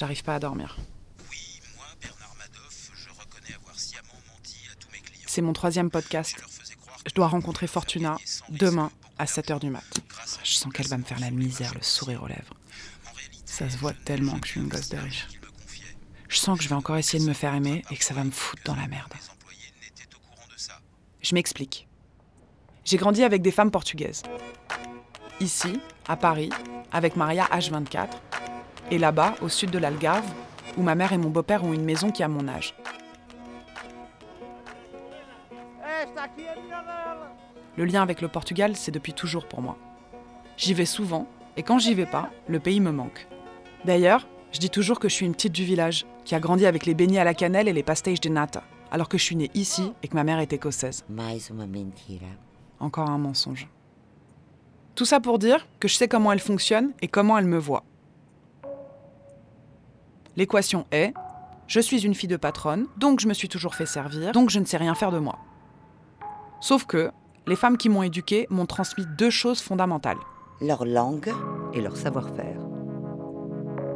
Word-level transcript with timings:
J'arrive 0.00 0.22
pas 0.22 0.36
à 0.36 0.38
dormir. 0.38 0.78
Oui, 1.30 1.60
moi, 1.76 1.84
Bernard 2.00 2.34
Madoff, 2.38 2.90
je 2.94 3.10
reconnais 3.10 3.54
avoir 3.54 3.78
sciemment 3.78 4.18
menti 4.32 4.56
à 4.72 4.74
tous 4.76 4.88
mes 4.90 4.98
clients. 4.98 5.26
C'est 5.26 5.42
mon 5.42 5.52
troisième 5.52 5.90
podcast. 5.90 6.42
Je 7.06 7.12
dois 7.12 7.28
rencontrer 7.28 7.66
Fortuna 7.66 8.16
demain 8.48 8.90
à 9.18 9.26
7h 9.26 9.60
du 9.60 9.68
mat. 9.68 9.84
Je 10.42 10.52
sens 10.52 10.72
qu'elle 10.72 10.86
va 10.88 10.96
me 10.96 11.02
faire 11.04 11.20
la 11.20 11.30
misère, 11.30 11.74
le 11.74 11.82
sourire 11.82 12.22
aux 12.22 12.28
lèvres. 12.28 12.54
Ça 13.44 13.68
se 13.68 13.76
voit 13.76 13.92
tellement 13.92 14.38
que 14.38 14.46
je 14.46 14.52
suis 14.52 14.60
une 14.60 14.68
gosse 14.68 14.88
de 14.88 14.96
riche. 14.96 15.28
Je 16.30 16.36
sens 16.38 16.56
que 16.56 16.64
je 16.64 16.70
vais 16.70 16.76
encore 16.76 16.96
essayer 16.96 17.22
de 17.22 17.28
me 17.28 17.34
faire 17.34 17.54
aimer 17.54 17.84
et 17.90 17.96
que 17.98 18.04
ça 18.04 18.14
va 18.14 18.24
me 18.24 18.30
foutre 18.30 18.62
dans 18.64 18.76
la 18.76 18.88
merde. 18.88 19.12
Je 21.20 21.34
m'explique. 21.34 21.86
J'ai 22.86 22.96
grandi 22.96 23.22
avec 23.22 23.42
des 23.42 23.52
femmes 23.52 23.70
portugaises. 23.70 24.22
Ici, 25.40 25.78
à 26.08 26.16
Paris, 26.16 26.48
avec 26.90 27.16
Maria 27.16 27.44
H24. 27.52 28.08
Et 28.90 28.98
là-bas, 28.98 29.34
au 29.40 29.48
sud 29.48 29.70
de 29.70 29.78
l'Algarve, 29.78 30.26
où 30.76 30.82
ma 30.82 30.94
mère 30.94 31.12
et 31.12 31.18
mon 31.18 31.30
beau-père 31.30 31.64
ont 31.64 31.72
une 31.72 31.84
maison 31.84 32.10
qui 32.10 32.22
a 32.22 32.28
mon 32.28 32.48
âge. 32.48 32.74
Le 37.76 37.84
lien 37.84 38.02
avec 38.02 38.20
le 38.20 38.28
Portugal, 38.28 38.76
c'est 38.76 38.90
depuis 38.90 39.12
toujours 39.12 39.46
pour 39.46 39.62
moi. 39.62 39.76
J'y 40.56 40.74
vais 40.74 40.84
souvent, 40.86 41.26
et 41.56 41.62
quand 41.62 41.78
j'y 41.78 41.94
vais 41.94 42.06
pas, 42.06 42.30
le 42.48 42.58
pays 42.58 42.80
me 42.80 42.90
manque. 42.90 43.26
D'ailleurs, 43.84 44.26
je 44.52 44.58
dis 44.58 44.70
toujours 44.70 44.98
que 44.98 45.08
je 45.08 45.14
suis 45.14 45.26
une 45.26 45.34
petite 45.34 45.52
du 45.52 45.64
village, 45.64 46.04
qui 46.24 46.34
a 46.34 46.40
grandi 46.40 46.66
avec 46.66 46.84
les 46.84 46.94
beignets 46.94 47.20
à 47.20 47.24
la 47.24 47.34
cannelle 47.34 47.68
et 47.68 47.72
les 47.72 47.82
pastéis 47.82 48.18
de 48.18 48.28
nata, 48.28 48.62
alors 48.90 49.08
que 49.08 49.18
je 49.18 49.22
suis 49.22 49.36
née 49.36 49.50
ici 49.54 49.92
et 50.02 50.08
que 50.08 50.14
ma 50.14 50.24
mère 50.24 50.40
est 50.40 50.52
écossaise. 50.52 51.04
Encore 52.80 53.08
un 53.08 53.18
mensonge. 53.18 53.68
Tout 54.94 55.04
ça 55.04 55.20
pour 55.20 55.38
dire 55.38 55.66
que 55.78 55.88
je 55.88 55.94
sais 55.94 56.08
comment 56.08 56.32
elle 56.32 56.40
fonctionne 56.40 56.92
et 57.00 57.08
comment 57.08 57.38
elle 57.38 57.46
me 57.46 57.58
voit. 57.58 57.84
L'équation 60.36 60.86
est 60.92 61.12
je 61.66 61.78
suis 61.78 62.04
une 62.04 62.16
fille 62.16 62.28
de 62.28 62.36
patronne, 62.36 62.86
donc 62.96 63.20
je 63.20 63.28
me 63.28 63.32
suis 63.32 63.48
toujours 63.48 63.76
fait 63.76 63.86
servir, 63.86 64.32
donc 64.32 64.50
je 64.50 64.58
ne 64.58 64.64
sais 64.64 64.76
rien 64.76 64.96
faire 64.96 65.12
de 65.12 65.20
moi. 65.20 65.38
Sauf 66.60 66.84
que 66.84 67.12
les 67.46 67.54
femmes 67.54 67.76
qui 67.76 67.88
m'ont 67.88 68.02
éduquée 68.02 68.48
m'ont 68.50 68.66
transmis 68.66 69.06
deux 69.16 69.30
choses 69.30 69.60
fondamentales. 69.60 70.18
Leur 70.60 70.84
langue 70.84 71.32
et 71.72 71.80
leur 71.80 71.96
savoir-faire. 71.96 72.60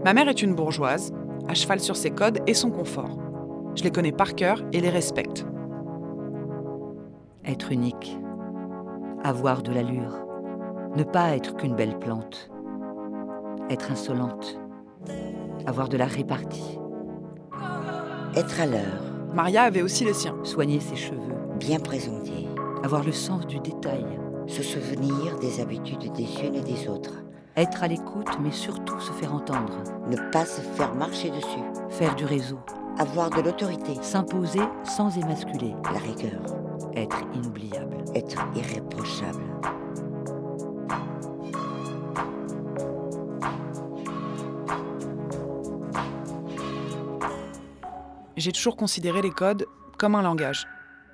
Ma 0.05 0.14
mère 0.14 0.28
est 0.28 0.40
une 0.40 0.55
bourgeoise, 0.55 1.12
à 1.48 1.55
cheval 1.55 1.80
sur 1.80 1.96
ses 1.96 2.10
codes 2.10 2.38
et 2.46 2.55
son 2.55 2.70
confort. 2.70 3.18
Je 3.74 3.82
les 3.82 3.90
connais 3.90 4.12
par 4.12 4.36
cœur 4.36 4.62
et 4.72 4.80
les 4.80 4.90
respecte. 4.90 5.44
Être 7.44 7.72
unique. 7.72 8.16
Avoir 9.24 9.62
de 9.62 9.72
l'allure. 9.72 10.14
Ne 10.96 11.02
pas 11.02 11.34
être 11.34 11.56
qu'une 11.56 11.74
belle 11.74 11.98
plante. 11.98 12.50
Être 13.68 13.90
insolente. 13.90 14.60
Avoir 15.67 15.89
de 15.89 15.97
la 15.97 16.07
répartie. 16.07 16.79
Être 18.37 18.61
à 18.61 18.67
l'heure. 18.67 19.03
Maria 19.34 19.62
avait 19.62 19.83
aussi 19.83 20.05
les 20.05 20.15
siens. 20.15 20.37
Soigner 20.43 20.81
ses 20.81 20.97
cheveux. 20.97 21.20
bien 21.59 21.79
présenté, 21.79 22.48
Avoir 22.83 23.03
le 23.05 23.12
sens 23.12 23.47
du 23.47 23.59
détail. 23.61 24.05
se 24.47 24.62
souvenir 24.62 25.39
des 25.41 25.61
habitudes 25.61 26.12
des 26.12 26.29
unes 26.47 26.55
et 26.57 26.61
des 26.62 26.89
autres, 26.89 27.15
Être 27.57 27.83
à 27.85 27.89
l'écoute, 27.89 28.29
mais 28.42 28.51
surtout 28.51 28.98
se 29.01 29.12
faire 29.12 29.33
entendre. 29.35 29.83
ne 30.11 30.17
pas 30.33 30.45
se 30.45 30.61
faire 30.61 30.95
marcher 30.95 31.31
dessus, 31.31 31.62
Faire 31.89 32.15
du 32.15 32.25
réseau. 32.27 32.59
avoir 32.98 33.31
de 33.31 33.41
l'autorité, 33.41 33.95
S'imposer 34.03 34.61
sans 34.85 35.17
émasculer. 35.17 35.75
la 35.92 35.98
rigueur, 35.98 36.42
Être 36.95 37.23
inoubliable. 37.35 37.97
être 38.14 38.45
irréprochable. 38.55 39.42
J'ai 48.44 48.52
toujours 48.52 48.77
considéré 48.77 49.22
les 49.22 49.30
codes 49.30 49.66
comme 49.96 50.14
un 50.14 50.20
langage, 50.20 50.68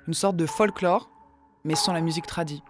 une 0.05 0.13
sorte 0.13 0.35
de 0.35 0.45
folklore, 0.45 1.09
mais 1.63 1.75
sans 1.75 1.93
la 1.93 2.01
musique 2.01 2.27
tradie. 2.27 2.61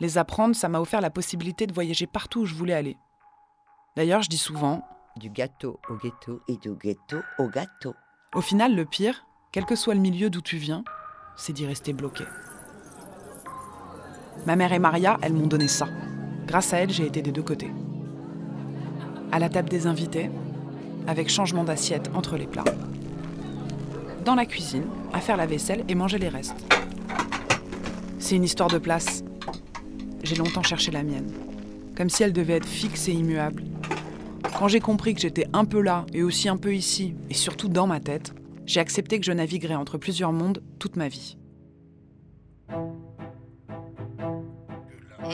Les 0.00 0.18
apprendre, 0.18 0.54
ça 0.54 0.68
m'a 0.68 0.78
offert 0.78 1.00
la 1.00 1.08
possibilité 1.08 1.66
de 1.66 1.72
voyager 1.72 2.06
partout 2.06 2.40
où 2.40 2.44
je 2.44 2.54
voulais 2.54 2.74
aller. 2.74 2.98
D'ailleurs, 3.96 4.20
je 4.20 4.28
dis 4.28 4.36
souvent, 4.36 4.86
Du 5.16 5.30
gâteau 5.30 5.80
au 5.88 5.94
ghetto. 5.94 6.42
Et 6.46 6.58
du 6.58 6.74
ghetto 6.74 7.22
au 7.38 7.48
gâteau. 7.48 7.94
au 8.34 8.42
final, 8.42 8.76
le 8.76 8.84
pire, 8.84 9.24
quel 9.50 9.64
que 9.64 9.74
soit 9.74 9.94
le 9.94 10.00
milieu 10.00 10.28
d'où 10.28 10.42
tu 10.42 10.58
viens, 10.58 10.84
c'est 11.36 11.54
d'y 11.54 11.64
rester 11.64 11.94
bloqué. 11.94 12.24
Ma 14.44 14.56
mère 14.56 14.74
et 14.74 14.78
Maria, 14.78 15.16
elles 15.22 15.32
m'ont 15.32 15.46
donné 15.46 15.68
ça. 15.68 15.88
Grâce 16.44 16.74
à 16.74 16.80
elles, 16.80 16.90
j'ai 16.90 17.06
été 17.06 17.22
des 17.22 17.32
deux 17.32 17.42
côtés. 17.42 17.72
À 19.32 19.38
la 19.38 19.48
table 19.48 19.70
des 19.70 19.86
invités, 19.86 20.30
avec 21.08 21.30
changement 21.30 21.64
d'assiette 21.64 22.10
entre 22.14 22.36
les 22.36 22.46
plats. 22.46 22.64
Dans 24.24 24.34
la 24.34 24.44
cuisine, 24.44 24.84
à 25.12 25.20
faire 25.20 25.38
la 25.38 25.46
vaisselle 25.46 25.84
et 25.88 25.94
manger 25.94 26.18
les 26.18 26.28
restes. 26.28 26.62
C'est 28.18 28.36
une 28.36 28.44
histoire 28.44 28.68
de 28.68 28.76
place. 28.76 29.24
J'ai 30.22 30.36
longtemps 30.36 30.62
cherché 30.62 30.90
la 30.90 31.02
mienne, 31.02 31.32
comme 31.96 32.10
si 32.10 32.22
elle 32.22 32.34
devait 32.34 32.56
être 32.56 32.68
fixe 32.68 33.08
et 33.08 33.12
immuable. 33.12 33.64
Quand 34.58 34.68
j'ai 34.68 34.80
compris 34.80 35.14
que 35.14 35.20
j'étais 35.22 35.46
un 35.54 35.64
peu 35.64 35.80
là 35.80 36.04
et 36.12 36.22
aussi 36.22 36.48
un 36.50 36.58
peu 36.58 36.74
ici, 36.74 37.14
et 37.30 37.34
surtout 37.34 37.68
dans 37.68 37.86
ma 37.86 38.00
tête, 38.00 38.34
j'ai 38.66 38.80
accepté 38.80 39.18
que 39.18 39.24
je 39.24 39.32
naviguerais 39.32 39.76
entre 39.76 39.96
plusieurs 39.96 40.32
mondes 40.32 40.62
toute 40.78 40.96
ma 40.96 41.08
vie. 41.08 41.37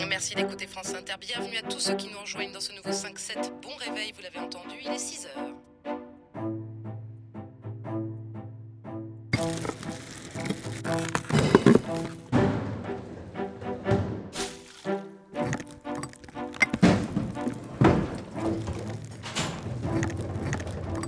Merci 0.08 0.34
d'écouter 0.34 0.66
France 0.66 0.92
Inter. 0.94 1.14
Bienvenue 1.20 1.56
à 1.56 1.62
tous 1.62 1.78
ceux 1.78 1.94
qui 1.94 2.08
nous 2.12 2.18
rejoignent 2.18 2.52
dans 2.52 2.60
ce 2.60 2.72
nouveau 2.72 2.90
5-7. 2.90 3.52
Bon 3.62 3.70
réveil, 3.78 4.12
vous 4.14 4.22
l'avez 4.22 4.38
entendu, 4.40 4.74
il 4.84 4.90
est 4.90 4.98
6 4.98 5.26
heures. 5.26 5.54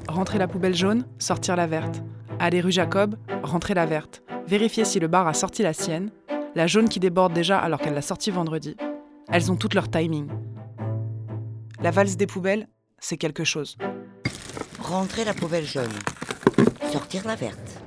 Rentrer 0.08 0.38
la 0.38 0.46
poubelle 0.46 0.74
jaune, 0.74 1.06
sortir 1.18 1.56
la 1.56 1.66
verte. 1.66 2.02
Aller 2.38 2.60
rue 2.60 2.72
Jacob, 2.72 3.16
rentrer 3.42 3.74
la 3.74 3.86
verte. 3.86 4.22
Vérifier 4.46 4.84
si 4.84 5.00
le 5.00 5.08
bar 5.08 5.26
a 5.26 5.34
sorti 5.34 5.62
la 5.62 5.72
sienne. 5.72 6.10
La 6.56 6.66
jaune 6.66 6.88
qui 6.88 7.00
déborde 7.00 7.34
déjà 7.34 7.58
alors 7.58 7.78
qu'elle 7.78 7.92
l'a 7.92 8.00
sortie 8.00 8.30
vendredi. 8.30 8.78
Elles 9.28 9.52
ont 9.52 9.56
toutes 9.56 9.74
leur 9.74 9.90
timing. 9.90 10.26
La 11.82 11.90
valse 11.90 12.16
des 12.16 12.26
poubelles, 12.26 12.66
c'est 12.98 13.18
quelque 13.18 13.44
chose. 13.44 13.76
Rentrer 14.80 15.26
la 15.26 15.34
poubelle 15.34 15.66
jaune, 15.66 15.92
sortir 16.90 17.26
la 17.26 17.34
verte. 17.34 17.82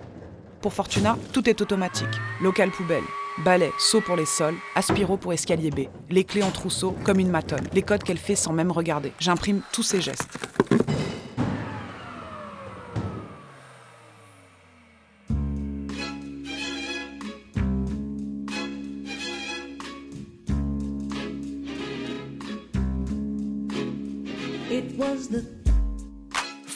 Pour 0.62 0.72
Fortuna, 0.72 1.18
tout 1.34 1.50
est 1.50 1.62
automatique. 1.62 2.07
Local 2.44 2.69
poubelle, 2.69 3.02
balai, 3.44 3.72
seau 3.80 4.02
pour 4.02 4.16
les 4.16 4.28
sols, 4.28 4.57
aspiro 4.75 5.18
pour 5.18 5.34
escalier 5.34 5.72
B, 5.72 5.88
les 6.12 6.24
clés 6.24 6.44
en 6.44 6.51
trousseau 6.51 6.96
comme 7.03 7.18
une 7.18 7.31
matonne, 7.31 7.68
les 7.74 7.81
codes 7.81 8.03
qu'elle 8.03 8.19
fait 8.19 8.36
sans 8.36 8.53
même 8.53 8.72
regarder. 8.72 9.13
J'imprime 9.19 9.63
tous 9.74 9.81
ses 9.81 10.00
gestes. 10.00 10.38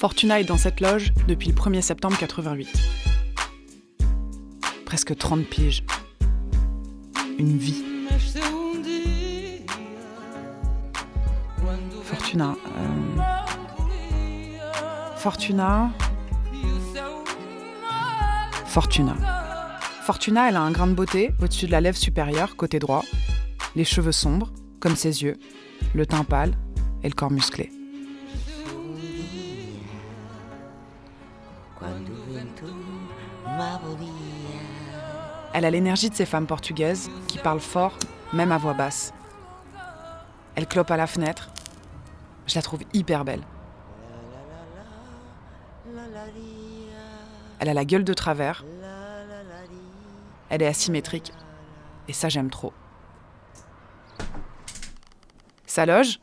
Fortuna 0.04 0.42
est 0.42 0.44
dans 0.44 0.58
cette 0.58 0.82
loge 0.82 1.14
depuis 1.30 1.48
le 1.48 1.56
1er 1.56 1.80
septembre 1.80 2.18
88. 2.18 2.68
Presque 4.84 5.16
30 5.16 5.46
piges. 5.46 5.86
Une 7.40 7.58
vie. 7.58 7.82
Fortuna. 12.04 12.58
euh, 12.68 13.22
Fortuna. 15.16 15.92
Fortuna. 18.66 19.16
Fortuna, 20.02 20.50
elle 20.50 20.58
a 20.58 20.62
un 20.64 20.72
grain 20.72 20.88
de 20.88 20.96
beauté 20.96 21.32
au-dessus 21.42 21.68
de 21.68 21.72
la 21.72 21.80
lèvre 21.80 21.98
supérieure, 21.98 22.58
côté 22.58 22.80
droit, 22.80 23.06
les 23.78 23.86
cheveux 23.86 24.12
sombres, 24.12 24.52
comme 24.82 24.98
ses 24.98 25.24
yeux, 25.24 25.38
le 25.96 26.06
teint 26.06 26.26
pâle 26.26 26.58
et 27.04 27.08
le 27.08 27.14
corps 27.16 27.32
musclé. 27.32 27.72
Elle 35.54 35.66
a 35.66 35.72
l'énergie 35.72 36.10
de 36.10 36.16
ces 36.16 36.26
femmes 36.26 36.48
portugaises 36.48 37.10
qui 37.28 37.38
parlent 37.38 37.60
fort, 37.60 37.98
même 38.34 38.52
à 38.52 38.58
voix 38.58 38.74
basse. 38.74 39.14
Elle 40.56 40.68
clope 40.68 40.92
à 40.92 40.98
la 40.98 41.08
fenêtre. 41.08 41.50
Je 42.48 42.56
la 42.56 42.62
trouve 42.62 42.82
hyper 42.94 43.24
belle. 43.26 43.44
Elle 47.60 47.70
a 47.70 47.74
la 47.74 47.86
gueule 47.86 48.04
de 48.04 48.14
travers. 48.14 48.66
Elle 50.50 50.62
est 50.62 50.68
asymétrique. 50.68 51.32
Et 52.08 52.14
ça, 52.14 52.30
j'aime 52.30 52.50
trop. 52.50 52.74
Sa 55.66 55.86
loge, 55.86 56.20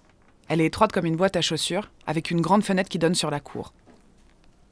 Elle 0.49 0.61
est 0.61 0.67
étroite 0.67 0.91
comme 0.91 1.07
une 1.07 1.17
boîte 1.17 1.37
à 1.37 1.43
chaussures, 1.43 1.91
avec 2.09 2.33
une 2.33 2.41
grande 2.41 2.65
fenêtre 2.65 2.89
qui 2.89 2.99
donne 2.99 3.15
sur 3.15 3.31
la 3.31 3.39
cour. 3.39 3.73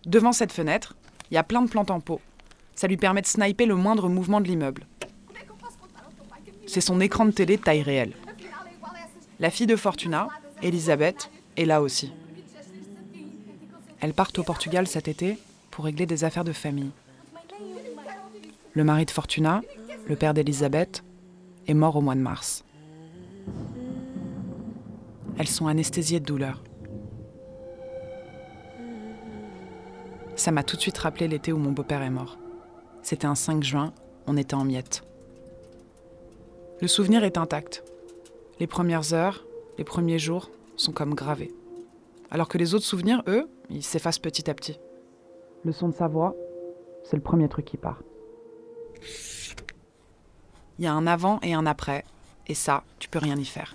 Devant 0.07 0.33
cette 0.33 0.53
fenêtre, 0.53 0.97
il 1.31 1.35
y 1.35 1.39
a 1.39 1.43
plein 1.43 1.63
de 1.63 1.69
plantes 1.69 1.91
en 1.91 2.01
pot. 2.01 2.21
Ça 2.75 2.87
lui 2.87 2.97
permet 2.97 3.23
de 3.23 3.27
sniper 3.27 3.67
le 3.67 3.75
moindre 3.75 4.09
mouvement 4.09 4.41
de 4.41 4.47
l'immeuble. 4.47 4.87
C'est 6.67 6.81
son 6.81 7.01
écran 7.01 7.27
de 7.27 7.31
télé 7.31 7.57
de 7.57 7.63
taille 7.63 7.83
réelle. 7.83 8.15
La 9.41 9.51
fille 9.51 9.67
de 9.67 9.77
Fortuna, 9.77 10.29
Elisabeth, 10.63 11.31
est 11.57 11.65
là 11.65 11.83
aussi. 11.83 12.13
Elles 14.01 14.15
partent 14.15 14.39
au 14.39 14.45
Portugal 14.45 14.87
cet 14.87 15.09
été 15.09 15.39
pour 15.71 15.85
régler 15.85 16.07
des 16.07 16.25
affaires 16.25 16.45
de 16.45 16.53
famille. 16.53 16.91
Le 18.75 18.85
mari 18.85 19.07
de 19.07 19.11
Fortuna, 19.11 19.63
le 20.07 20.17
père 20.17 20.35
d'Elisabeth, 20.35 21.03
est 21.67 21.75
mort 21.75 21.97
au 21.97 22.01
mois 22.01 22.15
de 22.15 22.21
mars. 22.21 22.65
Elles 25.39 25.49
sont 25.49 25.67
anesthésiées 25.67 26.21
de 26.21 26.25
douleur. 26.25 26.63
Ça 30.39 30.53
m'a 30.53 30.63
tout 30.63 30.77
de 30.77 30.81
suite 30.81 30.99
rappelé 30.99 31.27
l'été 31.27 31.53
où 31.53 31.59
mon 31.59 31.73
beau-père 31.73 32.01
est 32.01 32.11
mort. 32.11 32.39
C'était 33.03 33.27
un 33.27 33.35
5 33.35 33.65
juin, 33.65 33.93
on 34.29 34.37
était 34.37 34.55
en 34.55 34.65
miettes. 34.65 35.03
Le 36.81 36.87
souvenir 36.87 37.25
est 37.25 37.37
intact. 37.37 37.83
Les 38.61 38.69
premières 38.69 39.13
heures, 39.13 39.45
les 39.79 39.85
premiers 39.85 40.21
jours 40.21 40.49
sont 40.77 40.93
comme 40.93 41.15
gravés. 41.15 41.53
Alors 42.31 42.47
que 42.47 42.57
les 42.57 42.73
autres 42.75 42.85
souvenirs, 42.85 43.25
eux, 43.27 43.49
ils 43.69 43.83
s'effacent 43.83 44.21
petit 44.21 44.49
à 44.49 44.55
petit. 44.55 44.79
Le 45.65 45.73
son 45.73 45.89
de 45.89 45.95
sa 45.95 46.07
voix, 46.07 46.37
c'est 47.03 47.17
le 47.17 47.23
premier 47.23 47.49
truc 47.49 47.65
qui 47.65 47.77
part. 47.77 48.01
Il 50.79 50.85
y 50.85 50.87
a 50.87 50.93
un 50.93 51.09
avant 51.09 51.41
et 51.43 51.53
un 51.53 51.67
après, 51.67 52.05
et 52.47 52.55
ça, 52.55 52.85
tu 53.01 53.09
peux 53.09 53.19
rien 53.19 53.37
y 53.37 53.45
faire. 53.45 53.75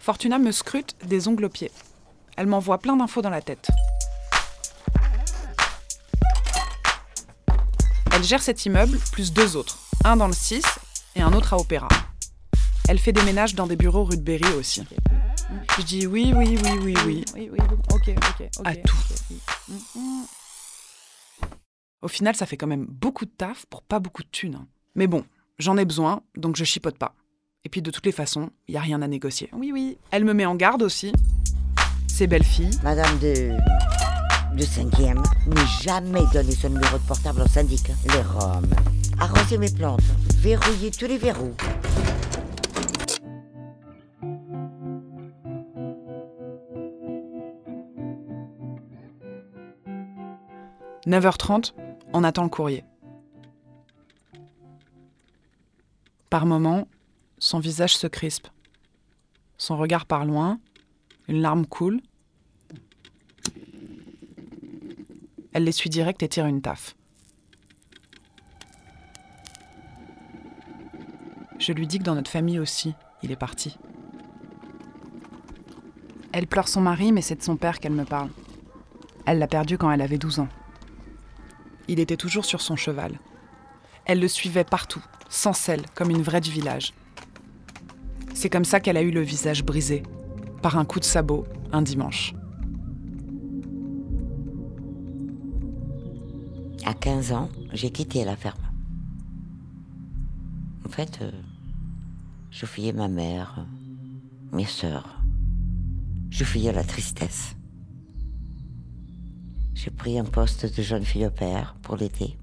Fortuna 0.00 0.40
me 0.40 0.50
scrute 0.50 0.96
des 1.06 1.28
ongles 1.28 1.44
aux 1.44 1.48
pieds. 1.48 1.70
Elle 2.36 2.48
m'envoie 2.48 2.78
plein 2.78 2.96
d'infos 2.96 3.22
dans 3.22 3.30
la 3.30 3.40
tête. 3.40 3.70
Elle 8.20 8.26
gère 8.26 8.42
cet 8.42 8.66
immeuble 8.66 8.98
plus 9.12 9.32
deux 9.32 9.56
autres, 9.56 9.78
un 10.04 10.14
dans 10.14 10.26
le 10.26 10.34
6 10.34 10.62
et 11.16 11.22
un 11.22 11.32
autre 11.32 11.54
à 11.54 11.56
Opéra. 11.56 11.88
Elle 12.86 12.98
fait 12.98 13.12
des 13.14 13.22
ménages 13.22 13.54
dans 13.54 13.66
des 13.66 13.76
bureaux 13.76 14.04
rue 14.04 14.18
de 14.18 14.20
Berry 14.20 14.52
aussi. 14.58 14.84
Je 15.78 15.82
dis 15.82 16.06
oui, 16.06 16.34
oui, 16.36 16.58
oui, 16.62 16.70
oui, 16.82 16.94
oui. 17.06 17.24
Oui, 17.34 17.48
oui, 17.50 17.58
ok, 17.90 18.10
ok. 18.10 18.48
À 18.62 18.76
tout. 18.76 18.96
Au 22.02 22.08
final, 22.08 22.36
ça 22.36 22.44
fait 22.44 22.58
quand 22.58 22.66
même 22.66 22.84
beaucoup 22.90 23.24
de 23.24 23.30
taf 23.30 23.64
pour 23.70 23.80
pas 23.80 24.00
beaucoup 24.00 24.22
de 24.22 24.28
thunes. 24.28 24.56
hein. 24.56 24.66
Mais 24.96 25.06
bon, 25.06 25.24
j'en 25.58 25.78
ai 25.78 25.86
besoin, 25.86 26.20
donc 26.36 26.56
je 26.56 26.64
chipote 26.64 26.98
pas. 26.98 27.14
Et 27.64 27.70
puis 27.70 27.80
de 27.80 27.90
toutes 27.90 28.04
les 28.04 28.12
façons, 28.12 28.50
il 28.68 28.74
y 28.74 28.76
a 28.76 28.82
rien 28.82 29.00
à 29.00 29.08
négocier. 29.08 29.48
Oui, 29.54 29.70
oui. 29.72 29.96
Elle 30.10 30.26
me 30.26 30.34
met 30.34 30.44
en 30.44 30.56
garde 30.56 30.82
aussi. 30.82 31.10
Ces 32.06 32.26
belles 32.26 32.44
filles. 32.44 32.78
Madame 32.82 33.18
de. 33.20 33.56
De 34.54 34.64
cinquième, 34.64 35.22
ne 35.46 35.82
jamais 35.82 36.22
donner 36.32 36.52
son 36.52 36.68
numéro 36.70 36.98
de 36.98 37.06
portable 37.06 37.42
au 37.42 37.48
syndic. 37.48 37.88
Les 38.06 38.22
Roms. 38.22 38.70
Arroser 39.18 39.58
mes 39.58 39.70
plantes. 39.70 40.00
Verrouiller 40.38 40.90
tous 40.90 41.06
les 41.06 41.18
verrous. 41.18 41.54
9h30, 51.06 51.72
on 52.12 52.24
attend 52.24 52.44
le 52.44 52.50
courrier. 52.50 52.84
Par 56.28 56.46
moments, 56.46 56.86
son 57.38 57.58
visage 57.58 57.96
se 57.96 58.06
crispe. 58.06 58.48
Son 59.58 59.76
regard 59.76 60.06
part 60.06 60.24
loin, 60.24 60.60
une 61.26 61.40
larme 61.40 61.66
coule. 61.66 62.00
Elle 65.52 65.64
l'essuie 65.64 65.90
direct 65.90 66.22
et 66.22 66.28
tire 66.28 66.46
une 66.46 66.62
taffe. 66.62 66.94
Je 71.58 71.72
lui 71.72 71.86
dis 71.86 71.98
que 71.98 72.04
dans 72.04 72.14
notre 72.14 72.30
famille 72.30 72.58
aussi, 72.58 72.94
il 73.22 73.32
est 73.32 73.36
parti. 73.36 73.76
Elle 76.32 76.46
pleure 76.46 76.68
son 76.68 76.80
mari, 76.80 77.12
mais 77.12 77.22
c'est 77.22 77.34
de 77.34 77.42
son 77.42 77.56
père 77.56 77.80
qu'elle 77.80 77.92
me 77.92 78.04
parle. 78.04 78.30
Elle 79.26 79.38
l'a 79.38 79.48
perdu 79.48 79.76
quand 79.76 79.90
elle 79.90 80.00
avait 80.00 80.18
12 80.18 80.38
ans. 80.40 80.48
Il 81.88 82.00
était 82.00 82.16
toujours 82.16 82.44
sur 82.44 82.60
son 82.60 82.76
cheval. 82.76 83.18
Elle 84.04 84.20
le 84.20 84.28
suivait 84.28 84.64
partout, 84.64 85.04
sans 85.28 85.52
selle, 85.52 85.84
comme 85.94 86.10
une 86.10 86.22
vraie 86.22 86.40
du 86.40 86.50
village. 86.50 86.94
C'est 88.32 88.48
comme 88.48 88.64
ça 88.64 88.80
qu'elle 88.80 88.96
a 88.96 89.02
eu 89.02 89.10
le 89.10 89.20
visage 89.20 89.64
brisé, 89.64 90.02
par 90.62 90.78
un 90.78 90.84
coup 90.84 91.00
de 91.00 91.04
sabot, 91.04 91.46
un 91.72 91.82
dimanche. 91.82 92.32
À 96.90 96.94
15 96.94 97.30
ans, 97.30 97.48
j'ai 97.72 97.92
quitté 97.92 98.24
la 98.24 98.34
ferme. 98.34 98.66
En 100.84 100.88
fait, 100.88 101.20
euh, 101.22 101.30
je 102.50 102.66
fuyais 102.66 102.92
ma 102.92 103.06
mère, 103.06 103.64
mes 104.50 104.64
sœurs. 104.64 105.22
Je 106.30 106.42
fuyais 106.42 106.72
la 106.72 106.82
tristesse. 106.82 107.54
J'ai 109.72 109.92
pris 109.92 110.18
un 110.18 110.24
poste 110.24 110.66
de 110.66 110.82
jeune 110.82 111.04
fille 111.04 111.26
au 111.26 111.30
père 111.30 111.76
pour 111.80 111.94
l'été, 111.94 112.36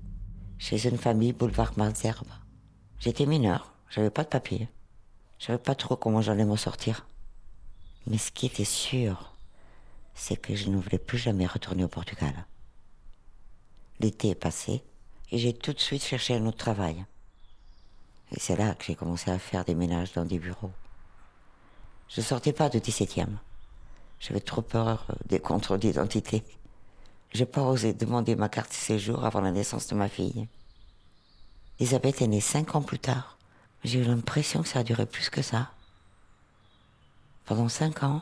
chez 0.58 0.88
une 0.88 0.98
famille 0.98 1.34
boulevard 1.34 1.74
Malzerbe. 1.76 2.32
J'étais 3.02 3.26
mineure, 3.26 3.74
j'avais 3.90 4.12
pas 4.12 4.24
de 4.24 4.30
papier. 4.30 4.70
Je 5.40 5.48
savais 5.48 5.60
pas 5.60 5.76
trop 5.76 5.98
comment 5.98 6.22
j'allais 6.22 6.46
m'en 6.46 6.56
sortir. 6.56 7.06
Mais 8.10 8.18
ce 8.18 8.32
qui 8.32 8.46
était 8.46 8.64
sûr, 8.64 9.36
c'est 10.16 10.38
que 10.38 10.56
je 10.56 10.70
ne 10.70 10.78
voulais 10.78 11.00
plus 11.00 11.18
jamais 11.18 11.48
retourner 11.48 11.84
au 11.84 11.90
Portugal. 11.90 12.46
L'été 14.00 14.30
est 14.30 14.36
passé 14.36 14.84
et 15.32 15.38
j'ai 15.38 15.54
tout 15.54 15.74
de 15.74 15.80
suite 15.80 16.04
cherché 16.04 16.36
un 16.36 16.46
autre 16.46 16.58
travail. 16.58 17.06
Et 18.32 18.40
c'est 18.40 18.56
là 18.56 18.76
que 18.76 18.86
j'ai 18.86 18.96
commencé 18.96 19.32
à 19.32 19.40
faire 19.40 19.66
des 19.66 19.76
ménages 19.76 20.14
dans 20.14 20.26
des 20.26 20.40
bureaux. 20.40 20.72
Je 22.10 22.22
sortais 22.22 22.54
pas 22.54 22.70
de 22.70 22.80
17e. 22.80 23.28
J'avais 24.20 24.40
trop 24.40 24.62
peur 24.62 25.06
euh, 25.10 25.14
des 25.28 25.40
contrôles 25.40 25.80
d'identité. 25.80 26.44
J'ai 27.34 27.46
pas 27.46 27.62
osé 27.62 27.94
demander 27.94 28.36
ma 28.36 28.50
carte 28.50 28.70
de 28.72 28.76
séjour 28.76 29.26
avant 29.26 29.42
la 29.42 29.52
naissance 29.52 29.88
de 29.88 29.96
ma 29.96 30.10
fille. 30.10 30.48
Elisabeth 31.80 32.22
est 32.22 32.28
née 32.28 32.42
cinq 32.42 32.76
ans 32.76 32.82
plus 32.82 33.00
tard. 33.00 33.38
J'ai 33.84 34.00
eu 34.00 34.04
l'impression 34.04 34.62
que 34.64 34.68
ça 34.68 34.80
a 34.80 34.84
duré 34.84 35.06
plus 35.06 35.30
que 35.30 35.42
ça. 35.42 35.72
Pendant 37.46 37.70
cinq 37.70 38.04
ans, 38.04 38.22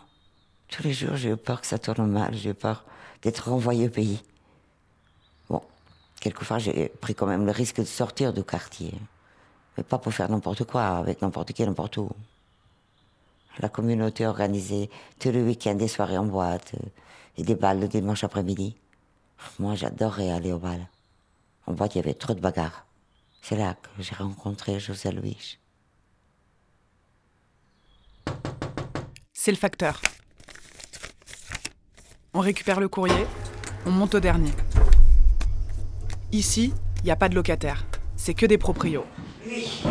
tous 0.67 0.83
les 0.83 0.93
jours, 0.93 1.15
j'ai 1.15 1.29
eu 1.29 1.37
peur 1.37 1.61
que 1.61 1.67
ça 1.67 1.79
tourne 1.79 2.05
mal. 2.07 2.35
J'ai 2.35 2.49
eu 2.49 2.53
peur 2.53 2.85
d'être 3.21 3.49
renvoyée 3.49 3.87
au 3.87 3.91
pays. 3.91 4.21
Quelquefois, 6.19 6.59
j'ai 6.59 6.89
pris 6.89 7.13
quand 7.13 7.27
même 7.27 7.45
le 7.45 7.51
risque 7.51 7.79
de 7.79 7.85
sortir 7.85 8.33
du 8.33 8.43
quartier. 8.43 8.93
Mais 9.77 9.83
pas 9.83 9.97
pour 9.97 10.13
faire 10.13 10.29
n'importe 10.29 10.63
quoi, 10.63 10.83
avec 10.83 11.21
n'importe 11.21 11.53
qui, 11.53 11.63
n'importe 11.63 11.97
où. 11.97 12.09
La 13.59 13.69
communauté 13.69 14.25
organisait 14.25 14.89
tous 15.19 15.31
les 15.31 15.41
week-ends 15.41 15.75
des 15.75 15.87
soirées 15.87 16.17
en 16.17 16.25
boîte 16.25 16.73
euh, 16.75 16.87
et 17.37 17.43
des 17.43 17.55
balles 17.55 17.79
le 17.79 17.87
dimanche 17.87 18.23
après-midi. 18.23 18.75
Moi, 19.59 19.75
j'adorais 19.75 20.31
aller 20.31 20.51
au 20.51 20.59
bal. 20.59 20.87
En 21.67 21.73
boîte, 21.73 21.95
il 21.95 21.99
y 21.99 22.01
avait 22.01 22.13
trop 22.13 22.33
de 22.33 22.41
bagarres. 22.41 22.85
C'est 23.41 23.55
là 23.55 23.75
que 23.75 24.01
j'ai 24.01 24.15
rencontré 24.15 24.79
José 24.79 25.11
Luis. 25.11 25.59
C'est 29.33 29.51
le 29.51 29.57
facteur. 29.57 30.01
On 32.33 32.39
récupère 32.39 32.79
le 32.79 32.89
courrier, 32.89 33.27
on 33.85 33.91
monte 33.91 34.15
au 34.15 34.19
dernier. 34.19 34.51
Ici, 36.35 36.73
il 36.97 37.05
n'y 37.05 37.11
a 37.11 37.15
pas 37.15 37.29
de 37.29 37.35
locataire, 37.35 37.85
c'est 38.17 38.33
que 38.33 38.45
des 38.45 38.57
proprios. 38.57 39.05
Lui, 39.45 39.81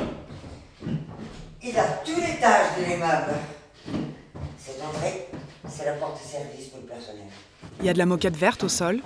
il 1.62 1.78
a 1.78 1.84
tout 2.04 2.20
l'étage 2.20 2.66
de 2.78 2.84
l'immeuble. 2.84 3.32
Cette 4.58 4.78
entrée, 4.84 5.28
c'est 5.66 5.86
la 5.86 5.94
porte 5.94 6.22
de 6.22 6.28
service 6.28 6.66
pour 6.66 6.80
le 6.82 6.86
personnel. 6.86 7.24
Il 7.80 7.86
y 7.86 7.88
a 7.88 7.94
de 7.94 7.98
la 7.98 8.04
moquette 8.04 8.36
verte 8.36 8.62
au 8.62 8.68
sol, 8.68 9.00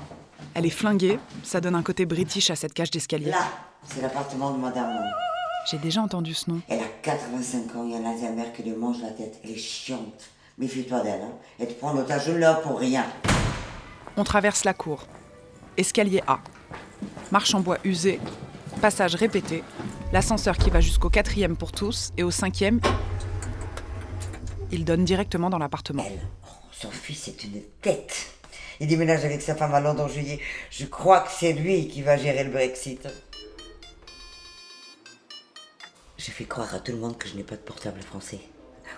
elle 0.52 0.66
est 0.66 0.70
flinguée, 0.70 1.20
ça 1.44 1.60
donne 1.60 1.76
un 1.76 1.84
côté 1.84 2.06
british 2.06 2.50
à 2.50 2.56
cette 2.56 2.74
cage 2.74 2.90
d'escalier. 2.90 3.30
Là, 3.30 3.46
c'est 3.84 4.02
l'appartement 4.02 4.50
de 4.50 4.58
Madame. 4.58 5.00
J'ai 5.70 5.78
déjà 5.78 6.02
entendu 6.02 6.34
ce 6.34 6.50
nom. 6.50 6.60
Elle 6.68 6.80
a 6.80 6.88
85 7.02 7.76
ans, 7.76 7.84
il 7.84 7.92
y 7.92 7.94
a 7.94 7.98
un 7.98 8.10
Alzheimer 8.10 8.46
qui 8.52 8.64
lui 8.64 8.72
mange 8.72 9.00
la 9.00 9.10
tête. 9.10 9.38
Elle 9.44 9.52
est 9.52 9.56
chiante. 9.56 10.24
Méfie-toi 10.58 11.02
d'elle, 11.02 11.22
hein. 11.22 11.34
Elle 11.60 11.68
te 11.68 11.74
prend 11.74 11.92
en 11.92 11.98
otage 11.98 12.30
là 12.30 12.54
pour 12.54 12.80
rien. 12.80 13.06
On 14.16 14.24
traverse 14.24 14.64
la 14.64 14.74
cour. 14.74 15.06
Escalier 15.76 16.20
A. 16.26 16.40
Marche 17.30 17.54
en 17.54 17.60
bois 17.60 17.78
usé. 17.84 18.20
Passage 18.80 19.14
répété. 19.14 19.62
L'ascenseur 20.12 20.56
qui 20.56 20.70
va 20.70 20.80
jusqu'au 20.80 21.10
quatrième 21.10 21.56
pour 21.56 21.72
tous 21.72 22.12
et 22.16 22.22
au 22.22 22.30
cinquième, 22.30 22.80
il 24.70 24.84
donne 24.84 25.04
directement 25.04 25.50
dans 25.50 25.58
l'appartement. 25.58 26.04
Oh, 26.06 26.48
son 26.70 26.90
fils 26.90 27.28
est 27.28 27.44
une 27.44 27.62
tête. 27.82 28.34
Il 28.80 28.86
déménage 28.86 29.24
avec 29.24 29.42
sa 29.42 29.54
femme 29.54 29.74
à 29.74 29.80
Londres 29.80 30.04
en 30.04 30.08
juillet. 30.08 30.40
Je 30.70 30.86
crois 30.86 31.20
que 31.20 31.30
c'est 31.30 31.52
lui 31.52 31.88
qui 31.88 32.02
va 32.02 32.16
gérer 32.16 32.44
le 32.44 32.50
Brexit. 32.50 33.08
Je 36.16 36.30
fais 36.30 36.44
croire 36.44 36.74
à 36.74 36.80
tout 36.80 36.92
le 36.92 36.98
monde 36.98 37.18
que 37.18 37.28
je 37.28 37.34
n'ai 37.34 37.42
pas 37.42 37.56
de 37.56 37.60
portable 37.60 38.00
français. 38.00 38.40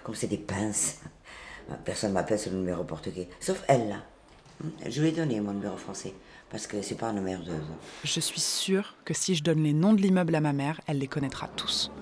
Comme 0.04 0.14
c'est 0.14 0.26
des 0.26 0.38
pinces. 0.38 0.99
Personne 1.85 2.12
m'appelle 2.12 2.38
sur 2.38 2.50
le 2.50 2.59
numéro 2.59 2.85
portugais. 2.85 3.28
Sauf 3.40 3.62
elle. 3.69 3.99
Je 4.87 5.00
lui 5.00 5.09
ai 5.09 5.12
donné 5.12 5.40
mon 5.40 5.52
numéro 5.52 5.76
français. 5.76 6.12
Parce 6.50 6.66
que 6.66 6.83
c'est 6.83 6.97
pas 6.97 7.11
un 7.11 7.12
numéro 7.12 7.42
de... 7.45 7.52
Je 8.02 8.21
suis 8.21 8.40
sûre 8.40 8.97
que 9.04 9.14
si 9.14 9.37
je 9.37 9.45
donne 9.45 9.62
les 9.62 9.73
noms 9.73 9.92
de 9.92 10.02
l'immeuble 10.02 10.35
à 10.35 10.40
ma 10.40 10.52
mère, 10.52 10.80
elle 10.88 10.99
les 10.99 11.07
connaîtra 11.07 11.47
tous. 11.47 11.92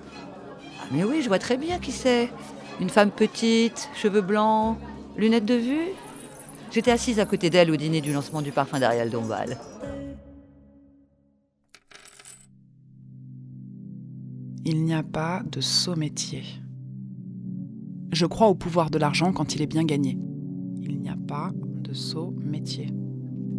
Ah, 0.81 0.85
mais 0.91 1.03
oui, 1.03 1.21
je 1.21 1.27
vois 1.27 1.37
très 1.37 1.55
bien 1.55 1.77
qui 1.77 1.91
c'est. 1.91 2.31
Une 2.81 2.89
femme 2.89 3.11
petite, 3.11 3.89
cheveux 3.93 4.21
blancs, 4.21 4.77
lunettes 5.15 5.45
de 5.45 5.53
vue. 5.53 5.89
J'étais 6.71 6.91
assise 6.91 7.19
à 7.19 7.25
côté 7.25 7.51
d'elle 7.51 7.69
au 7.69 7.75
dîner 7.75 8.01
du 8.01 8.11
lancement 8.11 8.41
du 8.41 8.51
parfum 8.51 8.79
d'Ariel 8.79 9.11
Dombal. 9.11 9.57
Il 14.65 14.83
n'y 14.83 14.93
a 14.93 15.03
pas 15.03 15.43
de 15.45 15.61
saut 15.61 15.95
métier. 15.95 16.43
Je 18.11 18.25
crois 18.25 18.47
au 18.47 18.55
pouvoir 18.55 18.89
de 18.89 18.97
l'argent 18.97 19.31
quand 19.31 19.53
il 19.53 19.61
est 19.61 19.67
bien 19.67 19.83
gagné. 19.83 20.17
Il 20.81 20.99
n'y 20.99 21.09
a 21.09 21.17
pas 21.27 21.51
de 21.55 21.93
saut 21.93 22.33
métier. 22.39 22.91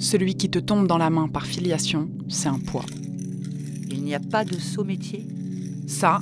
Celui 0.01 0.35
qui 0.35 0.49
te 0.49 0.59
tombe 0.59 0.87
dans 0.87 0.97
la 0.97 1.11
main 1.11 1.29
par 1.29 1.45
filiation, 1.45 2.09
c'est 2.27 2.49
un 2.49 2.59
poids. 2.59 2.87
Il 3.91 4.03
n'y 4.03 4.15
a 4.15 4.19
pas 4.19 4.47
de 4.47 4.55
saut 4.55 4.83
métier? 4.83 5.29
Ça, 5.87 6.21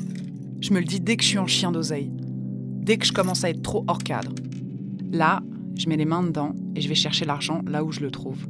je 0.61 0.73
me 0.73 0.81
le 0.81 0.85
dis 0.85 0.99
dès 0.99 1.17
que 1.17 1.23
je 1.23 1.29
suis 1.29 1.39
en 1.39 1.47
chien 1.47 1.71
d'oseille. 1.71 2.11
Dès 2.11 2.99
que 2.99 3.07
je 3.07 3.13
commence 3.13 3.45
à 3.45 3.51
être 3.51 3.63
trop 3.63 3.85
hors 3.87 4.03
cadre. 4.03 4.33
Là, 5.13 5.45
je 5.77 5.89
mets 5.89 5.97
les 5.97 6.07
mains 6.07 6.25
dedans 6.25 6.57
et 6.75 6.81
je 6.81 6.89
vais 6.89 6.97
chercher 6.97 7.25
l'argent 7.25 7.63
là 7.69 7.85
où 7.85 7.93
je 7.93 8.01
le 8.01 8.11
trouve. 8.11 8.49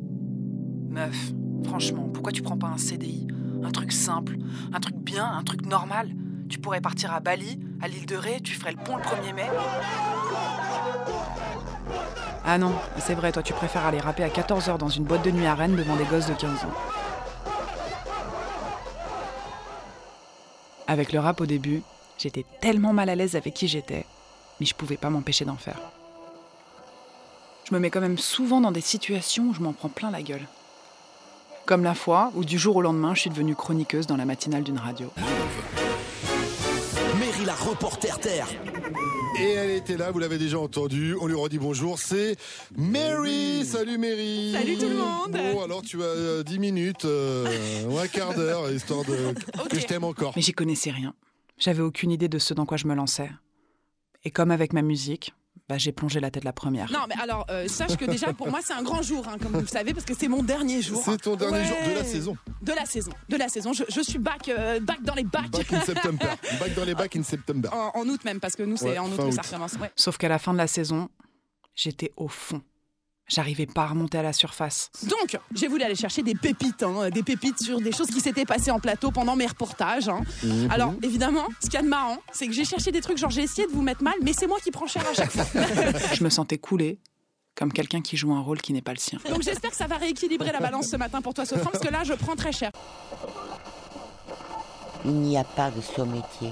Meuf, 0.89 1.35
franchement, 1.65 2.09
pourquoi 2.11 2.33
tu 2.33 2.41
prends 2.41 2.57
pas 2.57 2.69
un 2.69 2.79
CDI 2.79 3.27
Un 3.63 3.71
truc 3.71 3.93
simple, 3.93 4.39
un 4.73 4.81
truc 4.81 4.97
bien, 4.97 5.31
un 5.31 5.43
truc 5.43 5.67
normal? 5.67 6.09
Tu 6.49 6.59
pourrais 6.59 6.81
partir 6.81 7.13
à 7.13 7.21
Bali, 7.21 7.61
à 7.83 7.89
l'île 7.89 8.07
de 8.07 8.17
Ré, 8.17 8.41
tu 8.43 8.55
ferais 8.55 8.73
le 8.73 8.83
pont 8.83 8.97
le 8.97 9.03
1er 9.03 9.35
mai? 9.35 9.43
Ah 12.45 12.59
non, 12.59 12.73
c'est 12.99 13.14
vrai, 13.14 13.33
toi 13.33 13.42
tu 13.42 13.52
préfères 13.52 13.85
aller 13.85 14.00
rapper 14.00 14.25
à 14.25 14.28
14h 14.28 14.78
dans 14.78 14.88
une 14.88 15.04
boîte 15.04 15.25
de 15.25 15.30
nuit 15.30 15.47
à 15.47 15.54
Rennes 15.54 15.76
devant 15.76 15.97
des 15.97 16.04
gosses 16.04 16.26
de 16.26 16.35
15 16.35 16.64
ans. 16.64 16.75
Avec 20.87 21.12
le 21.12 21.21
rap 21.21 21.40
au 21.40 21.47
début, 21.47 21.83
j'étais 22.16 22.47
tellement 22.61 22.95
mal 22.95 23.11
à 23.11 23.14
l'aise 23.14 23.37
avec 23.37 23.52
qui 23.52 23.68
j'étais, 23.68 24.07
mais 24.59 24.66
je 24.66 24.75
pouvais 24.75 24.97
pas 24.97 25.11
m'empêcher 25.11 25.45
d'en 25.45 25.57
faire. 25.57 25.78
Je 27.68 27.75
me 27.75 27.80
mets 27.80 27.90
quand 27.90 28.00
même 28.00 28.16
souvent 28.16 28.62
dans 28.62 28.73
des 28.73 28.80
situations 28.80 29.49
où 29.49 29.54
je 29.54 29.61
m'en 29.61 29.75
prends 29.75 29.90
plein 29.90 30.11
la 30.11 30.23
gueule. 30.23 30.47
Comme 31.66 31.85
la 31.85 31.95
fois 31.95 32.33
où 32.35 32.47
du 32.47 32.59
jour 32.59 32.76
au 32.76 32.80
lendemain, 32.80 33.14
je 33.14 33.21
suis 33.21 33.30
devenue 33.30 33.54
chroniqueuse 33.54 34.07
dans 34.07 34.16
la 34.16 34.25
matinale 34.25 34.62
d'une 34.62 34.78
radio. 34.78 35.12
Reporter 37.69 38.19
terre. 38.19 38.49
Et 39.39 39.51
elle 39.53 39.71
était 39.71 39.97
là, 39.97 40.11
vous 40.11 40.19
l'avez 40.19 40.39
déjà 40.39 40.59
entendu. 40.59 41.15
On 41.21 41.27
lui 41.27 41.35
redit 41.35 41.59
bonjour. 41.59 41.99
C'est 41.99 42.37
Mary. 42.77 43.65
Salut 43.65 43.99
Mary. 43.99 44.53
Salut 44.53 44.77
tout 44.79 44.89
le 44.89 44.97
monde. 44.97 45.33
Bon, 45.53 45.63
alors 45.63 45.83
tu 45.83 46.03
as 46.03 46.07
euh, 46.07 46.43
10 46.43 46.59
minutes 46.59 47.05
euh, 47.05 47.85
ou 47.89 47.99
un 47.99 48.09
quart 48.09 48.35
d'heure, 48.35 48.71
histoire 48.71 49.05
de 49.05 49.35
que 49.69 49.79
je 49.79 49.87
t'aime 49.87 50.05
encore. 50.05 50.33
Mais 50.35 50.43
j'y 50.43 50.53
connaissais 50.53 50.91
rien. 50.91 51.15
J'avais 51.59 51.83
aucune 51.83 52.11
idée 52.11 52.29
de 52.29 52.39
ce 52.39 52.55
dans 52.55 52.65
quoi 52.65 52.79
je 52.79 52.87
me 52.87 52.95
lançais. 52.95 53.31
Et 54.25 54.31
comme 54.31 54.51
avec 54.51 54.73
ma 54.73 54.83
musique, 54.83 55.35
bah, 55.69 55.77
j'ai 55.79 55.93
plongé 55.93 56.19
la 56.21 56.31
tête 56.31 56.45
la 56.45 56.53
première. 56.55 56.91
Non, 56.91 57.01
mais 57.09 57.15
alors, 57.21 57.45
euh, 57.51 57.69
sache 57.69 57.97
que 57.97 58.05
déjà, 58.07 58.33
pour 58.33 58.49
moi, 58.49 58.61
c'est 58.63 58.73
un 58.73 58.83
grand 58.83 59.03
jour, 59.03 59.27
hein, 59.29 59.37
comme 59.41 59.53
vous 59.53 59.61
le 59.61 59.67
savez, 59.67 59.93
parce 59.93 60.07
que 60.07 60.15
c'est 60.15 60.29
mon 60.29 60.43
dernier 60.43 60.81
jour. 60.81 61.03
C'est 61.05 61.19
ton 61.21 61.37
dernier 61.37 61.59
Ouais. 61.59 61.65
jour 61.67 61.77
de 61.89 61.93
la 61.95 62.05
saison. 62.05 62.37
De 62.63 62.73
la 62.73 62.85
saison, 62.87 63.13
de 63.29 63.37
la 63.37 63.49
saison. 63.49 63.73
Je, 63.75 63.85
je 63.89 64.01
suis 64.01 64.19
back, 64.19 64.49
euh, 64.49 64.81
back 64.81 65.03
dans 65.03 65.15
les 65.15 65.25
bacs. 65.25 65.51
Back 65.51 65.73
in 65.73 65.81
September. 65.83 66.27
Back 66.61 66.75
dans 66.75 66.85
les 66.85 66.95
bacs 66.95 67.17
in 67.17 67.23
September. 67.23 67.69
en, 67.73 67.93
en 68.01 68.09
août 68.09 68.25
même, 68.25 68.41
parce 68.41 68.57
que 68.57 68.63
nous, 68.63 68.77
c'est 68.79 68.87
Ouais, 68.91 68.99
en 68.99 69.11
août 69.13 69.17
que 69.19 69.31
ça 69.31 69.43
recommence. 69.43 69.75
Ouais. 69.75 69.91
Sauf 69.95 70.17
qu'à 70.17 70.29
la 70.29 70.39
fin 70.39 70.53
de 70.53 70.59
la 70.59 70.67
saison, 70.67 71.11
j'étais 71.75 72.13
au 72.17 72.29
fond. 72.29 72.63
J'arrivais 73.29 73.67
pas 73.67 73.83
à 73.83 73.87
remonter 73.89 74.17
à 74.19 74.23
la 74.23 74.33
surface. 74.33 74.91
Donc, 75.03 75.39
j'ai 75.55 75.69
voulu 75.69 75.83
aller 75.85 75.95
chercher 75.95 76.23
des 76.23 76.35
pépites, 76.35 76.83
hein, 76.83 77.11
des 77.11 77.23
pépites 77.23 77.63
sur 77.63 77.79
des 77.81 77.93
choses 77.93 78.09
qui 78.09 78.21
s'étaient 78.21 78.47
passées 78.47 78.71
en 78.71 78.81
plateau 78.81 79.11
pendant 79.11 79.37
mes 79.37 79.47
reportages. 79.47 80.09
hein. 80.09 80.23
Mhm. 80.43 80.69
Alors, 80.71 80.95
évidemment, 81.03 81.45
ce 81.63 81.67
qu'il 81.67 81.75
y 81.75 81.77
a 81.77 81.83
de 81.83 81.89
marrant, 81.89 82.17
c'est 82.33 82.47
que 82.47 82.53
j'ai 82.55 82.65
cherché 82.65 82.91
des 82.91 83.01
trucs, 83.03 83.19
genre 83.19 83.31
j'ai 83.31 83.43
essayé 83.43 83.67
de 83.69 83.73
vous 83.73 83.83
mettre 83.83 84.03
mal, 84.03 84.15
mais 84.23 84.33
c'est 84.33 84.47
moi 84.47 84.59
qui 84.65 84.71
prends 84.71 84.87
cher 84.87 85.05
à 85.07 85.13
chaque 85.13 85.31
fois. 85.31 85.45
Je 86.15 86.25
me 86.25 86.31
sentais 86.31 86.57
couler, 86.59 86.99
comme 87.55 87.71
quelqu'un 87.73 88.01
qui 88.01 88.17
joue 88.17 88.33
un 88.33 88.41
rôle 88.41 88.63
qui 88.63 88.73
n'est 88.73 88.81
pas 88.83 88.93
le 88.93 88.99
sien. 88.99 89.19
Donc 89.29 89.43
j'espère 89.43 89.71
que 89.73 89.77
ça 89.77 89.87
va 89.87 89.97
rééquilibrer 89.97 90.51
la 90.53 90.61
balance 90.61 90.89
ce 90.89 90.97
matin 90.97 91.21
pour 91.21 91.35
toi, 91.35 91.45
Sophie, 91.45 91.67
parce 91.71 91.85
que 91.85 91.93
là, 91.93 92.05
je 92.05 92.15
prends 92.15 92.35
très 92.37 92.53
cher. 92.53 92.71
Il 95.05 95.13
n'y 95.13 95.37
a 95.37 95.45
pas 95.45 95.71
de 95.71 95.81
saut 95.83 96.07
métier. 96.07 96.51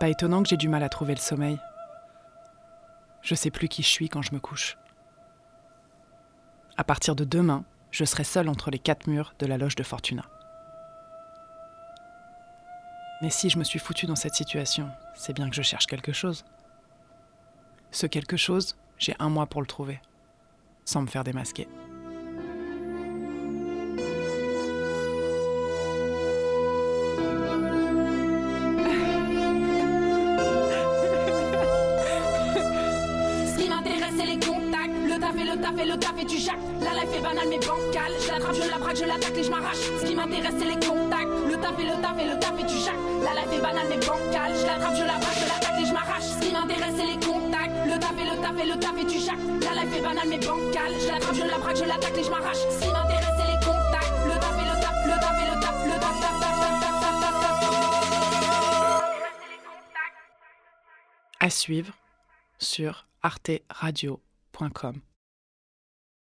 Pas 0.00 0.08
étonnant 0.08 0.42
que 0.42 0.48
j'ai 0.48 0.56
du 0.56 0.68
mal 0.68 0.82
à 0.82 0.88
trouver 0.88 1.14
le 1.14 1.20
sommeil. 1.20 1.58
Je 3.22 3.34
sais 3.34 3.50
plus 3.50 3.68
qui 3.68 3.82
je 3.82 3.88
suis 3.88 4.08
quand 4.08 4.22
je 4.22 4.32
me 4.32 4.38
couche. 4.38 4.78
À 6.76 6.84
partir 6.84 7.16
de 7.16 7.24
demain, 7.24 7.64
je 7.90 8.04
serai 8.04 8.22
seule 8.22 8.48
entre 8.48 8.70
les 8.70 8.78
quatre 8.78 9.08
murs 9.08 9.34
de 9.40 9.46
la 9.46 9.58
loge 9.58 9.74
de 9.74 9.82
Fortuna. 9.82 10.24
Mais 13.20 13.30
si 13.30 13.50
je 13.50 13.58
me 13.58 13.64
suis 13.64 13.80
foutue 13.80 14.06
dans 14.06 14.14
cette 14.14 14.36
situation, 14.36 14.88
c'est 15.16 15.32
bien 15.32 15.50
que 15.50 15.56
je 15.56 15.62
cherche 15.62 15.86
quelque 15.86 16.12
chose. 16.12 16.44
Ce 17.90 18.06
quelque 18.06 18.36
chose, 18.36 18.76
j'ai 18.98 19.16
un 19.18 19.28
mois 19.28 19.46
pour 19.46 19.60
le 19.60 19.66
trouver, 19.66 20.00
sans 20.84 21.02
me 21.02 21.08
faire 21.08 21.24
démasquer. 21.24 21.66
Life 36.98 37.14
est 37.14 37.20
banale 37.22 37.48
mais 37.48 37.58
bancale. 37.58 38.12
Je 38.20 38.28
l'attrape, 38.28 38.54
je 38.54 38.68
la 38.68 38.78
braque, 38.78 38.96
je 38.96 39.04
l'attaque 39.04 39.36
et 39.36 39.42
je 39.44 39.50
m'arrache. 39.50 39.76
Ce 40.00 40.04
qui 40.04 40.14
m'intéresse, 40.14 40.54
c'est 40.58 40.66
les 40.66 40.78
contacts. 40.86 41.28
Le 41.48 41.56
taf 41.56 41.78
et 41.78 41.84
le 41.84 41.96
taf 42.02 42.18
et 42.18 42.24
le 42.26 42.38
taf 42.38 42.58
et 42.58 42.66
tu 42.66 42.78
jacques. 42.78 42.96
La 43.22 43.34
life 43.40 43.52
est 43.52 43.60
banale 43.62 43.86
mais 43.88 43.98
bancale. 43.98 44.54
Je 44.58 44.66
l'attrape, 44.66 44.96
je 44.96 45.04
la 45.04 45.18
braque, 45.18 45.38
je 45.38 45.46
l'attaque 45.46 45.80
et 45.80 45.86
je 45.86 45.92
m'arrache. 45.92 46.24
Ce 46.24 46.38
qui 46.40 46.52
m'intéresse, 46.52 46.94
c'est 46.96 47.06
les 47.06 47.18
contacts. 47.24 47.74
Le 47.86 47.98
taf 47.98 48.14
et 48.18 48.24
le 48.24 48.36
taf 48.42 48.58
et 48.58 48.66
le 48.66 48.78
taf 48.78 48.98
et 48.98 49.06
tu 49.06 49.18
jacques. 49.20 49.46
La 49.62 49.82
life 49.82 49.96
est 49.96 50.02
banale 50.02 50.28
mais 50.28 50.38
bancale. 50.38 50.92
Je 51.00 51.08
l'attrape, 51.08 51.34
je 51.34 51.44
la 51.44 51.58
braque, 51.58 51.76
je 51.76 51.84
l'attaque 51.84 52.18
et 52.18 52.24
je 52.24 52.30
m'arrache. 52.30 52.56
Ce 52.58 52.80
qui 52.82 52.90
m'intéresse, 52.90 53.36
c'est 53.38 53.46
les 53.46 53.60
contacts. 53.64 54.12
Le 54.26 54.34
taf 54.42 54.56
et 54.58 54.66
le 54.66 54.76
taf, 54.82 54.96
le 55.06 55.16
taf 55.22 55.36
et 55.38 55.46
le 55.46 55.56
taf, 55.60 55.76
le 55.86 55.96
taf, 56.02 56.16
taf, 56.20 56.34
taf, 56.40 56.54
taf, 56.58 56.80
taf, 56.80 57.00
taf, 57.00 57.20
taf, 57.20 57.60
taf. 57.60 57.68
À 61.40 61.50
suivre 61.50 61.92
sur 62.58 63.06
arteradio.com. 63.22 65.00